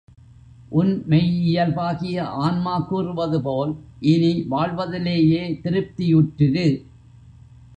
[0.69, 3.75] உன் மெய் இயல்பாகிய ஆன்மா கூறுவது போல்
[3.99, 6.67] இனி வாழ்வதிலேயே திருப்தியுற்றிரு.